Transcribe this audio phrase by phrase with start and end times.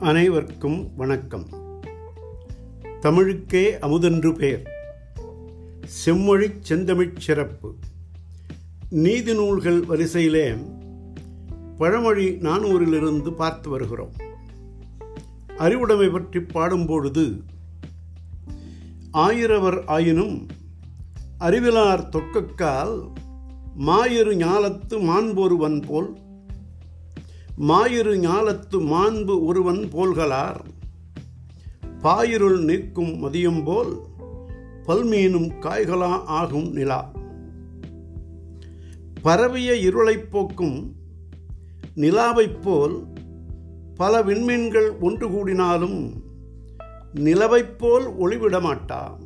[0.00, 1.46] அனைவருக்கும் வணக்கம்.
[3.00, 4.70] தமிழுக்கே அமுதென்று பெயர்.
[5.86, 7.74] செம்மொழி செந்தமிழ்ச் சிறப்பு.
[8.90, 10.54] நீதி நூல்கள் வரிசையிலே
[11.78, 14.12] பழமொழி நானூறிலிருந்து பார்த்து வருகிறோம்.
[15.58, 17.42] அறிவுடைமை பற்றி பாடும்பொழுது
[19.12, 20.46] ஆயிரவர் ஆயினும்
[21.38, 23.12] அறிவிலார் தொக்கக்கால்
[23.78, 26.18] மாயிரு ஞாலத்து மாண்பொருவன் போல்
[27.58, 30.60] மாயிரு ஞாலத்து மாண்பு ஒருவன் போல்களார்.
[32.02, 33.96] பாயிருள் நிற்கும் மதியம் போல்
[34.86, 37.12] பல்மீனும் காய்களா ஆகும் நிலா.
[39.22, 40.94] பரவிய இருளைப் போக்கும்
[41.96, 43.06] நிலாவைப் போல்
[43.94, 46.12] பல விண்மீன்கள் ஒன்று கூடினாலும்
[47.14, 49.16] நிலவைப் போல் ஒளிவிட மாட்டா.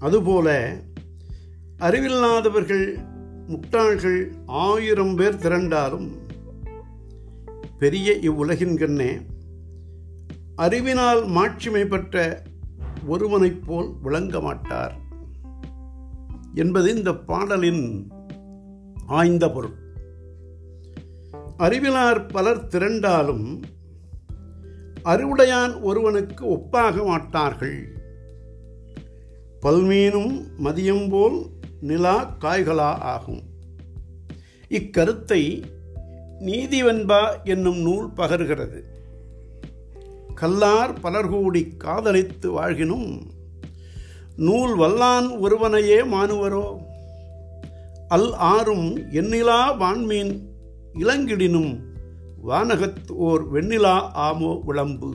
[0.00, 0.76] அதுபோல
[1.78, 2.98] அறிவில்லாதவர்கள்
[3.48, 6.24] முட்டாள்கள் ஆயிரம் பேர் திரண்டாலும்
[7.78, 9.18] பெரிய இவ்வுலகின் கண்ணே
[10.56, 12.42] அறிவினால் மாட்சிமை பெற்ற
[13.06, 14.94] ஒருவனைப் போல் விளங்க மாட்டார்
[16.54, 18.10] என்பது இந்த பாடலின்
[19.06, 19.76] ஆய்ந்த பொருள்.
[21.56, 23.62] அறிவிலார் பலர் திரண்டாலும்
[25.02, 27.88] அறிவுடையான் ஒருவனுக்கு ஒப்பாக மாட்டார்கள்.
[29.62, 31.46] பல்மீனும் மதியம் போல்
[31.80, 33.42] நிலா காய்களா ஆகும்.
[34.68, 35.64] இக்கருத்தை
[36.40, 38.82] நீதிவெண்பா என்னும் நூல் பகர்கிறது.
[40.34, 43.20] கல்லார் பலர்கூடி காதலித்து வாழ்கினும்
[44.36, 46.76] நூல் வல்லான் ஒருவனையே மானுவரோ?
[48.08, 50.40] அல் ஆறும் எண்ணிலா வான்மீன்
[50.94, 51.78] இளங்கிடினும்
[52.48, 55.14] வானகத் ஓர் வெண்ணிலா ஆமோ விளம்பு.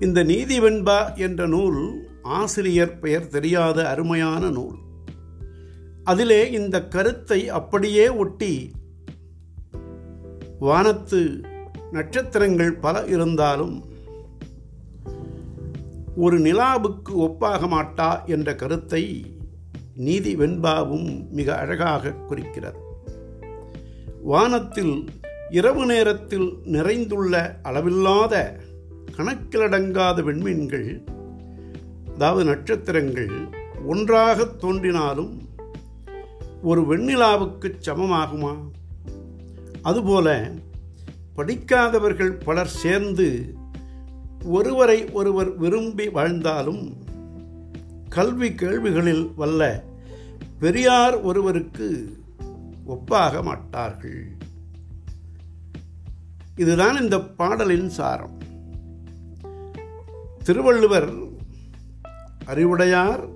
[0.00, 4.76] இந்த நீதிவெண்பா என்ற நூல் ஆசிரியர் பெயர் தெரியாத அருமையான நூல்.
[6.04, 8.70] அதிலே இந்த கருத்தை அப்படியே ஒட்டி
[10.58, 11.40] வானத்து
[11.92, 13.84] நட்சத்திரங்கள் பல இருந்தாலும்
[16.16, 19.24] ஒரு நிலாவுக்கு ஒப்பாக மாட்டா என்ற கருத்தை
[19.94, 22.78] நீதி வெண்பாவும் மிக அழகாக குறிக்கிறது.
[24.22, 25.04] வானத்தில்
[25.50, 28.60] இரவு நேரத்தில் நிறைந்துள்ள அளவில்லாத
[29.16, 31.08] கணக்கிலடங்காத விண்மீன்கள்
[32.14, 33.48] அதாவது நட்சத்திரங்கள்
[33.86, 35.48] ஒன்றாக தோன்றினாலும்
[36.62, 38.56] ஒரு வெண்ணிலாவுக்கு சமமாகுமா?
[39.84, 40.50] அதுபோல
[41.34, 43.54] படிக்காதவர்கள் பலர் சேர்ந்து
[44.44, 46.96] ஒருவரை ஒருவர் விரும்பி வாழ்ந்தாலும்
[48.08, 49.84] கல்வி கேள்விகளில் வல்ல
[50.58, 52.18] பெரியார் ஒருவருக்கு
[52.88, 54.36] ஒப்பாக மாட்டார்கள்.
[56.56, 58.38] இதுதான் இந்த பாடலின் சாரம்.
[60.44, 61.12] திருவள்ளுவர்
[62.46, 63.28] அறிவுடையார்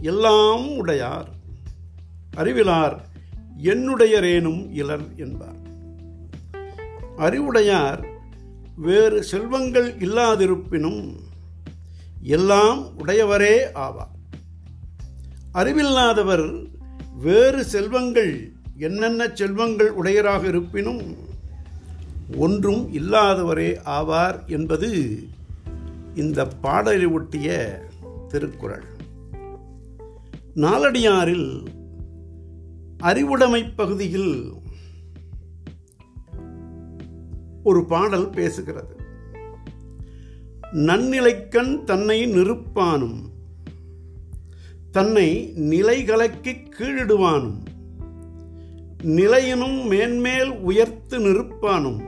[0.00, 1.30] எல்லாம் உடையார்
[2.36, 3.08] அறிவிலார்
[3.62, 5.64] என்னுடையரேனும் இலர் என்பார்.
[7.16, 8.06] அறிவுடையார்
[8.76, 11.14] வேறு செல்வங்கள் இல்லாதிருப்பினும்
[12.22, 14.14] எல்லாம் உடையவரே ஆவார்.
[15.52, 16.66] அறிவில்லாதவர்
[17.16, 21.16] வேறு செல்வங்கள் என்னென்ன செல்வங்கள் உடையராக இருப்பினும்
[22.36, 25.18] ஒன்றும் இல்லாதவரே ஆவார் என்பது
[26.14, 27.78] இந்த பாடலை ஒட்டிய
[28.28, 28.84] திருக்குறள்.
[30.56, 31.66] நாலடியாரில்
[32.98, 34.52] அறிவுடைமை பகுதியில்
[37.66, 38.94] ஒரு பாடல் பேசுகிறது.
[40.72, 43.18] நன்னிலைக்கண் தன்னை நிறுப்பானும்
[44.90, 47.58] தன்னை நிலைகலக்கி கீழிடுவானும்
[49.02, 52.00] நிலையினும் மேன்மேல் உயர்த்து நிறுப்பானும்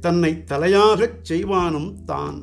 [0.00, 2.40] தன்னை தலையாகச் செய்வானும் தான்.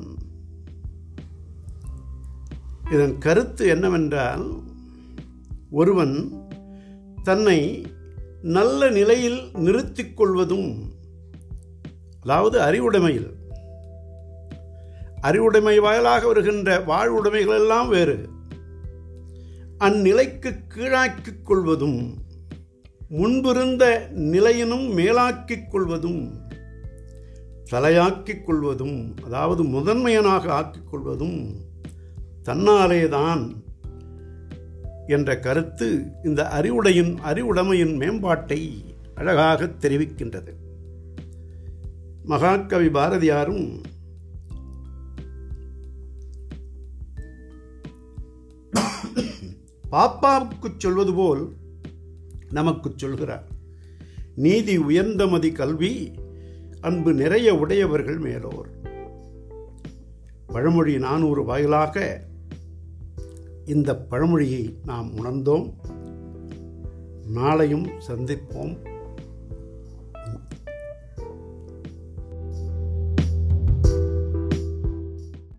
[2.90, 4.46] இதன் கருத்து என்னவென்றால்
[5.70, 6.16] ஒருவன்
[7.22, 7.86] தன்னை
[8.42, 10.72] நல்ல நிலையில் நிறுத்திக் கொள்வதும்
[12.24, 13.32] அதாவது அறிவுடைமையில்.
[15.20, 18.28] அறிவுடைமை வாயிலாக வருகின்ற வாழ்வுடைமைகள் எல்லாம் வேறு.
[19.78, 22.14] அந்நிலைக்கு கீழாக்கிக் கொள்வதும்
[23.08, 26.32] முன்பிருந்த நிலையினும் மேலாக்கிக் கொள்வதும்
[27.70, 31.54] தலையாக்கிக் கொள்வதும் அதாவது முதன்மையனாக ஆக்கிக் கொள்வதும்
[32.44, 33.54] தன்னாலேதான்
[35.06, 38.84] என்ற கருத்து இந்த அறிவுடையின் அறிவுடைமையின் மேம்பாட்டை
[39.14, 40.63] அழகாக தெரிவிக்கின்றது.
[42.24, 43.82] மகாகவி பாரதியாரும்
[49.92, 51.52] பாப்பாவுக்கு சொல்வது போல்
[52.50, 53.48] நமக்கு சொல்கிறார்.
[54.34, 56.12] நீதி உயர்ந்த மதி கல்வி
[56.80, 58.68] அன்பு நிறைய உடையவர்கள் மேலோர்.
[60.46, 62.24] பழமொழி நானூறு வாயிலாக
[63.64, 65.72] இந்த பழமொழியை நாம் உணர்ந்தோம்.
[67.34, 68.93] நாளையும் சந்திப்போம்.